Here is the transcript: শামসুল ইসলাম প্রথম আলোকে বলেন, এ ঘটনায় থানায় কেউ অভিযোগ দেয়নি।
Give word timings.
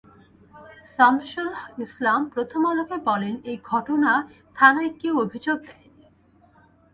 শামসুল 0.93 1.49
ইসলাম 1.85 2.19
প্রথম 2.33 2.61
আলোকে 2.71 2.97
বলেন, 3.09 3.35
এ 3.45 3.53
ঘটনায় 3.71 4.23
থানায় 4.57 4.91
কেউ 4.99 5.13
অভিযোগ 5.25 5.57
দেয়নি। 5.67 6.05